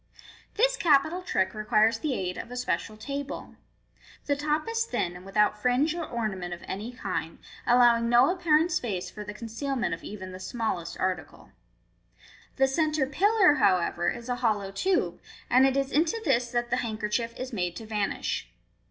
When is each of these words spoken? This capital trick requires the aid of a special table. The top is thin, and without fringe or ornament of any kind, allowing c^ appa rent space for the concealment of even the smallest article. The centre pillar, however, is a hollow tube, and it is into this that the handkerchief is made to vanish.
This 0.55 0.77
capital 0.77 1.21
trick 1.21 1.53
requires 1.53 1.99
the 1.99 2.15
aid 2.15 2.35
of 2.39 2.49
a 2.49 2.57
special 2.57 2.97
table. 2.97 3.53
The 4.25 4.35
top 4.35 4.67
is 4.67 4.83
thin, 4.83 5.15
and 5.15 5.23
without 5.27 5.61
fringe 5.61 5.93
or 5.93 6.03
ornament 6.03 6.55
of 6.55 6.63
any 6.67 6.91
kind, 6.91 7.37
allowing 7.67 8.05
c^ 8.05 8.35
appa 8.39 8.49
rent 8.49 8.71
space 8.71 9.11
for 9.11 9.23
the 9.23 9.35
concealment 9.35 9.93
of 9.93 10.03
even 10.03 10.31
the 10.31 10.39
smallest 10.39 10.97
article. 10.99 11.51
The 12.55 12.67
centre 12.67 13.05
pillar, 13.05 13.53
however, 13.61 14.09
is 14.09 14.27
a 14.27 14.37
hollow 14.37 14.71
tube, 14.71 15.21
and 15.51 15.67
it 15.67 15.77
is 15.77 15.91
into 15.91 16.19
this 16.25 16.49
that 16.49 16.71
the 16.71 16.77
handkerchief 16.77 17.39
is 17.39 17.53
made 17.53 17.75
to 17.75 17.85
vanish. 17.85 18.49